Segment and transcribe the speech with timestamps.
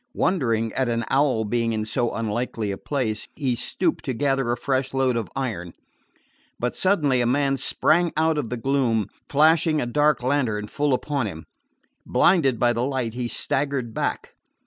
[0.15, 4.57] Wondering at an owl being in so unlikely a place, he stooped to gather a
[4.57, 5.73] fresh load of iron.
[6.59, 11.27] But suddenly a man sprang out of the gloom, flashing a dark lantern full upon
[11.27, 11.45] him.
[12.03, 14.33] Blinded by the light, he staggered back.